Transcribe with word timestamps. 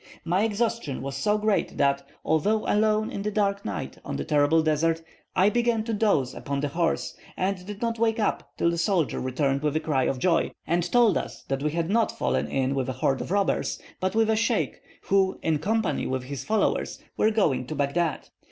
My 0.25 0.41
exhaustion 0.45 1.03
was 1.03 1.15
so 1.15 1.37
great 1.37 1.77
that, 1.77 2.01
although 2.25 2.65
alone 2.65 3.11
in 3.11 3.21
this 3.21 3.31
dark 3.33 3.63
night 3.63 3.99
on 4.03 4.15
the 4.15 4.25
terrible 4.25 4.63
desert, 4.63 5.03
I 5.35 5.51
began 5.51 5.83
to 5.83 5.93
doze 5.93 6.33
upon 6.33 6.61
the 6.61 6.69
horse, 6.69 7.13
and 7.37 7.63
did 7.67 7.83
not 7.83 7.99
wake 7.99 8.19
up 8.19 8.49
till 8.57 8.71
the 8.71 8.79
soldier 8.79 9.19
returned 9.19 9.61
with 9.61 9.75
a 9.75 9.79
cry 9.79 10.05
of 10.05 10.17
joy, 10.17 10.53
and 10.65 10.91
told 10.91 11.19
us 11.19 11.43
that 11.49 11.61
we 11.61 11.69
had 11.69 11.91
not 11.91 12.11
fallen 12.17 12.47
in 12.47 12.73
with 12.73 12.89
a 12.89 12.93
horde 12.93 13.21
of 13.21 13.29
robbers, 13.29 13.79
but 13.99 14.15
with 14.15 14.31
a 14.31 14.35
sheikh, 14.35 14.81
who, 15.03 15.37
in 15.43 15.59
company 15.59 16.07
with 16.07 16.23
his 16.23 16.43
followers, 16.43 17.03
were 17.15 17.29
going 17.29 17.67
to 17.67 17.75
Baghdad. 17.75 18.29